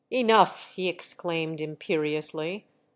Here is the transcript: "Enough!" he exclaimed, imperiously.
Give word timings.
"Enough!" 0.11 0.67
he 0.75 0.89
exclaimed, 0.89 1.61
imperiously. 1.61 2.65